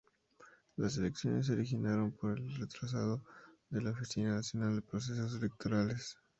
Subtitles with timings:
[0.77, 3.21] Las elecciones se originaron por el retrasado
[3.69, 6.17] de la Oficina Nacional de Procesos Electorales.